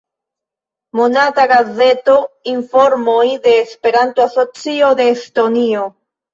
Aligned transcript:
Monata 0.99 1.45
gazeto: 1.51 2.15
"Informoj 2.55 3.29
de 3.45 3.55
Esperanto-Asocio 3.67 4.93
de 5.05 5.11
Estonio". 5.15 5.89